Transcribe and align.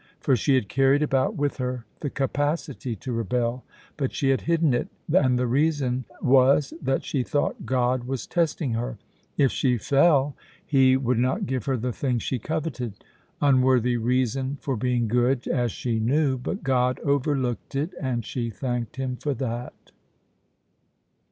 For 0.19 0.35
she 0.35 0.55
had 0.55 0.67
carried 0.67 1.03
about 1.03 1.35
with 1.35 1.57
her 1.57 1.85
the 1.99 2.09
capacity 2.09 2.95
to 2.95 3.11
rebel, 3.11 3.63
but 3.97 4.15
she 4.15 4.29
had 4.29 4.41
hidden 4.41 4.73
it, 4.73 4.87
and 5.13 5.37
the 5.37 5.45
reason 5.45 6.05
was 6.23 6.73
that 6.81 7.03
she 7.05 7.21
thought 7.21 7.67
God 7.67 8.05
was 8.05 8.25
testing 8.25 8.73
her. 8.73 8.97
If 9.37 9.51
she 9.51 9.77
fell 9.77 10.35
He 10.65 10.97
would 10.97 11.19
not 11.19 11.45
give 11.45 11.65
her 11.65 11.77
the 11.77 11.93
thing 11.93 12.17
she 12.17 12.39
coveted. 12.39 12.93
Unworthy 13.43 13.95
reason 13.95 14.57
for 14.59 14.75
being 14.75 15.07
good, 15.07 15.47
as 15.47 15.71
she 15.71 15.99
knew, 15.99 16.35
but 16.39 16.63
God 16.63 16.99
overlooked 17.01 17.75
it, 17.75 17.93
and 18.01 18.25
she 18.25 18.49
thanked 18.49 18.95
Him 18.95 19.17
for 19.17 19.35
that. 19.35 19.91